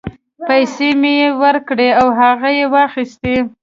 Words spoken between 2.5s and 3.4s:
یې واخیستې.